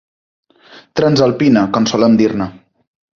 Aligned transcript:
Transalpina, 0.99 1.65
com 1.77 1.85
solem 1.91 2.17
dir-ne. 2.23 2.49